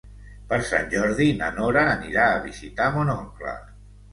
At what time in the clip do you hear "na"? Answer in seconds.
1.41-1.49